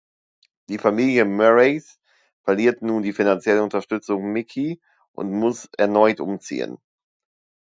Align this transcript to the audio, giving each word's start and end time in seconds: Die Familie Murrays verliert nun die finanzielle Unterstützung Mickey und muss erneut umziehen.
Die 0.69 0.79
Familie 0.79 1.25
Murrays 1.25 1.99
verliert 2.41 2.81
nun 2.81 3.03
die 3.03 3.13
finanzielle 3.13 3.61
Unterstützung 3.61 4.31
Mickey 4.33 4.81
und 5.11 5.31
muss 5.31 5.69
erneut 5.77 6.19
umziehen. 6.19 6.79